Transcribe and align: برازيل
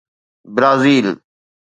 برازيل 0.55 1.19